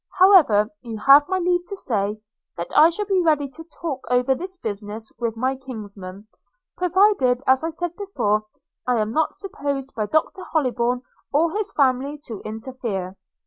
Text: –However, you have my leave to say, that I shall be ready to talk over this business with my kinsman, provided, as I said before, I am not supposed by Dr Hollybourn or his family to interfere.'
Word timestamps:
–However, 0.19 0.67
you 0.81 0.97
have 0.97 1.29
my 1.29 1.37
leave 1.37 1.63
to 1.67 1.77
say, 1.77 2.19
that 2.57 2.75
I 2.75 2.89
shall 2.89 3.05
be 3.05 3.21
ready 3.21 3.47
to 3.49 3.63
talk 3.65 4.03
over 4.09 4.33
this 4.33 4.57
business 4.57 5.11
with 5.19 5.37
my 5.37 5.55
kinsman, 5.55 6.27
provided, 6.75 7.43
as 7.45 7.63
I 7.63 7.69
said 7.69 7.95
before, 7.95 8.47
I 8.87 8.97
am 8.97 9.11
not 9.11 9.35
supposed 9.35 9.93
by 9.93 10.07
Dr 10.07 10.41
Hollybourn 10.43 11.03
or 11.31 11.51
his 11.55 11.71
family 11.73 12.19
to 12.25 12.39
interfere.' 12.43 13.15